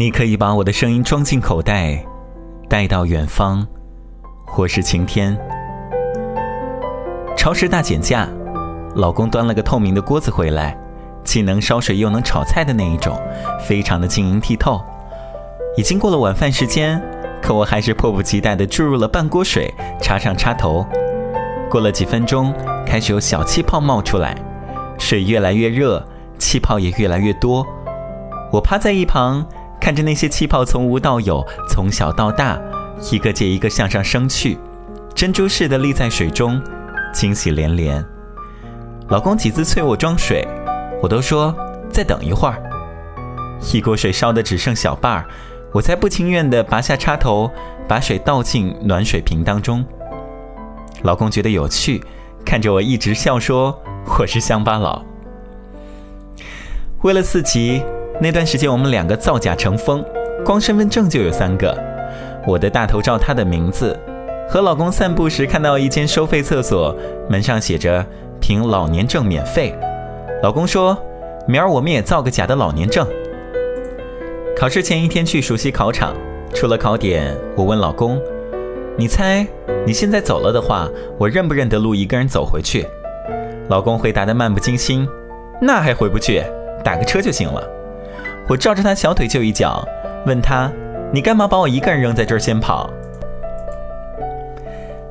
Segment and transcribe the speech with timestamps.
[0.00, 2.02] 你可以把我的声音装进口袋，
[2.70, 3.66] 带到远方，
[4.46, 5.38] 或是晴天。
[7.36, 8.26] 超市大减价，
[8.94, 10.74] 老公端了个透明的锅子回来，
[11.22, 13.14] 既能烧水又能炒菜的那一种，
[13.60, 14.80] 非常的晶莹剔透。
[15.76, 16.98] 已经过了晚饭时间，
[17.42, 19.70] 可我还是迫不及待地注入了半锅水，
[20.00, 20.86] 插上插头。
[21.68, 22.54] 过了几分钟，
[22.86, 24.34] 开始有小气泡冒出来，
[24.98, 26.02] 水越来越热，
[26.38, 27.66] 气泡也越来越多。
[28.50, 29.46] 我趴在一旁，
[29.80, 32.60] 看着那些气泡从无到有，从小到大，
[33.10, 34.58] 一个接一个向上升去，
[35.14, 36.60] 珍珠似的立在水中，
[37.12, 38.04] 惊喜连连。
[39.08, 40.46] 老公几次催我装水，
[41.02, 41.54] 我都说
[41.90, 42.62] 再等一会儿。
[43.72, 45.26] 一锅水烧的只剩小半儿。
[45.72, 47.48] 我才不情愿地拔下插头，
[47.86, 49.84] 把水倒进暖水瓶当中。
[51.02, 52.02] 老公觉得有趣，
[52.44, 53.80] 看着我一直笑说
[54.18, 55.00] ：“我是乡巴佬。”
[57.02, 57.80] 为了四级，
[58.22, 60.04] 那段时间我们两个造假成风，
[60.44, 61.74] 光身份证就有三个。
[62.46, 63.98] 我的大头照，他的名字。
[64.46, 66.94] 和老公散步时看到一间收费厕所，
[67.30, 68.04] 门上写着
[68.38, 69.74] “凭老年证免费”。
[70.42, 70.98] 老公说
[71.48, 73.06] ：“明儿我们也造个假的老年证。”
[74.54, 76.14] 考试前一天去熟悉考场，
[76.52, 78.20] 出了考点，我问老公
[78.98, 79.46] ：“你猜，
[79.86, 82.86] 你现在走了的话，我认不认得路，一个人走回去？”
[83.70, 85.08] 老公回答的漫不经心
[85.62, 86.42] ：“那还回不去，
[86.84, 87.66] 打个车就行了。”
[88.50, 89.86] 我照着他小腿就一脚，
[90.26, 90.68] 问他
[91.14, 92.90] ：“你干嘛把我一个人扔在这儿先跑？”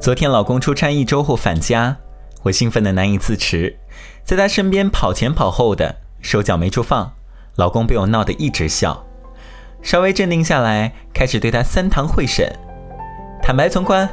[0.00, 1.96] 昨天老公出差一周后返家，
[2.42, 3.78] 我兴奋的难以自持，
[4.24, 7.12] 在他身边跑前跑后的，手脚没处放，
[7.54, 9.06] 老公被我闹得一直笑。
[9.80, 12.52] 稍微镇定下来，开始对他三堂会审。
[13.40, 14.08] 坦白从宽，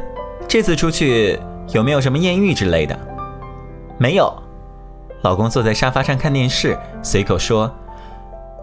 [0.48, 2.96] 这次出去有没有什么艳遇之类的？
[3.98, 4.32] 没有。
[5.24, 7.76] 老公坐在沙发上看电视，随口说：“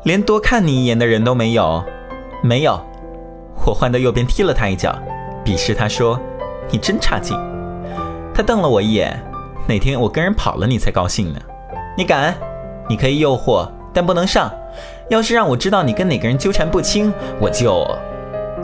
[0.04, 1.84] 连多看你一眼的人都没有。”
[2.42, 2.80] 没有。
[3.66, 4.94] 我换到右边踢了他一脚，
[5.44, 6.20] 鄙视他说
[6.70, 7.36] ：“你真差劲。”
[8.34, 9.18] 他瞪了我一眼
[9.66, 11.40] ：“哪天我跟人跑了，你才高兴呢？
[11.96, 12.34] 你敢？
[12.88, 14.50] 你可以诱惑，但不能上。”
[15.08, 17.86] 要是让我知道你跟哪个人纠缠不清，我就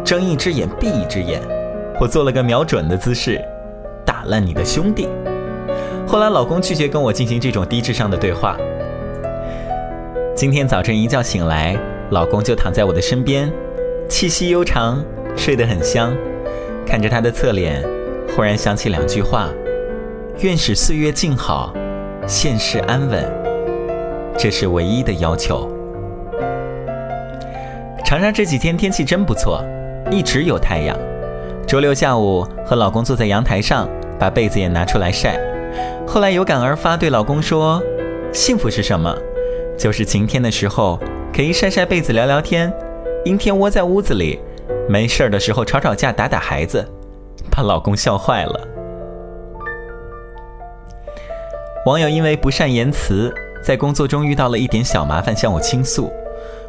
[0.03, 1.41] 睁一只眼闭一只眼。
[2.01, 3.41] 我做了个瞄准的姿势，
[4.05, 5.07] 打烂你的兄弟。
[6.07, 8.57] 后来老公拒绝跟我进行这种低智商的对话。
[10.41, 11.77] 今天早晨一觉醒来，
[12.13, 13.53] 老公就躺在我的身边，
[14.09, 15.05] 气息悠长，
[15.37, 16.17] 睡得很香。
[16.87, 17.85] 看着他的侧脸，
[18.35, 19.51] 忽然想起两句话：
[20.39, 21.75] 愿使岁月静好，
[22.27, 23.23] 现世安稳。
[24.39, 25.71] 这是唯一的要求。
[28.03, 29.63] 长沙这几天天气真不错，
[30.11, 30.97] 一直有太阳。
[31.67, 33.87] 周六下午和老公坐在阳台上，
[34.19, 35.39] 把被子也拿出来晒。
[36.07, 37.83] 后来有感而发，对老公说
[38.33, 39.15] ：“幸福是什么？
[39.81, 41.01] 就是晴天的时候
[41.33, 42.71] 可以晒晒被子聊聊天，
[43.25, 44.39] 阴天窝在屋子里，
[44.87, 46.87] 没事儿的时候吵吵架打打孩子，
[47.51, 48.69] 把老公笑坏了。”
[51.87, 56.13] 网友因为不善言辞，在工作中遇到了一点小麻烦，向我倾诉，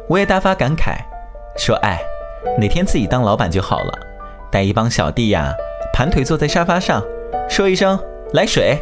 [0.08, 0.96] 我也大发感慨。
[1.58, 2.00] 说哎，
[2.58, 3.92] 哪天自己当老板就好了，
[4.50, 5.52] 带一帮小弟呀，
[5.92, 7.04] 盘腿坐在沙发上，
[7.46, 7.98] 说一声
[8.32, 8.78] 来水，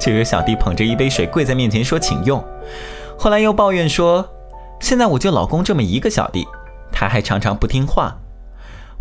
[0.00, 2.44] 就有小弟捧着一杯水跪在面前说请用。
[3.22, 4.26] 后来又抱怨说，
[4.80, 6.48] 现在我就老公这么一个小弟，
[6.90, 8.16] 他还常常不听话。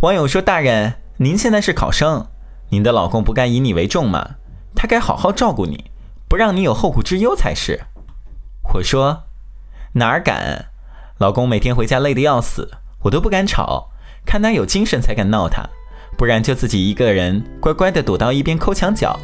[0.01, 2.27] 网友说大人，您现在是考生，
[2.67, 4.31] 您的老公不该以你为重吗？
[4.75, 5.85] 他该好好照顾你，
[6.27, 7.79] 不让你有后顾之忧才是。
[8.73, 9.23] 我说
[9.93, 10.65] 哪儿敢，
[11.19, 12.69] 老公每天回家累得要死。
[13.03, 13.89] 我都不敢吵，
[14.25, 15.63] 看他有精神才敢闹他，
[16.17, 19.17] 不然就自己一个人乖乖的躲到一边抠墙角。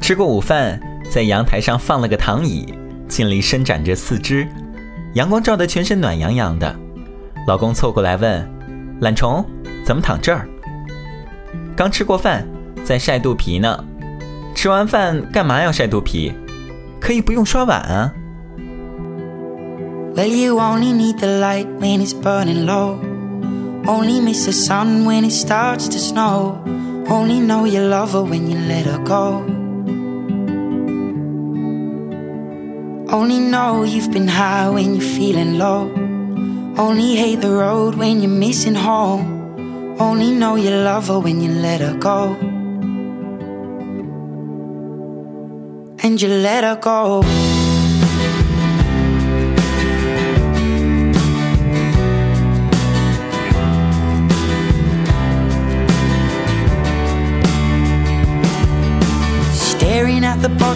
[0.00, 2.72] 吃过午饭，在阳台上放了个躺椅，
[3.06, 4.48] 尽力伸展着四肢，
[5.12, 6.74] 阳光照得全身暖洋洋的。
[7.46, 8.50] 老公凑过来问
[9.02, 9.44] ：“懒虫，
[9.84, 10.48] 怎么躺这儿？”
[11.76, 12.48] 刚吃过饭，
[12.82, 13.84] 在晒肚皮呢。
[14.54, 16.32] 吃完饭干嘛要晒肚皮？
[16.98, 18.10] 可以不用刷碗啊。
[20.16, 22.96] Well, you only need the light when it's burning low.
[23.84, 26.54] Only miss the sun when it starts to snow.
[27.06, 29.42] Only know you love her when you let her go.
[33.12, 35.82] Only know you've been high when you're feeling low.
[36.78, 39.98] Only hate the road when you're missing home.
[40.00, 42.34] Only know you love her when you let her go.
[46.02, 47.22] And you let her go.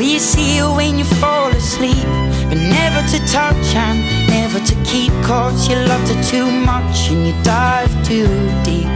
[0.00, 2.06] Will you see her when you fall asleep?
[2.48, 5.12] But never to touch and never to keep.
[5.22, 8.24] Cause you loved her too much and you dive too
[8.64, 8.88] deep.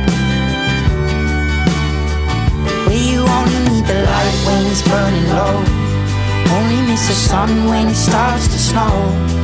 [2.86, 5.60] Where you only need the light when it's burning low.
[6.56, 9.43] Only miss the sun when it starts to snow.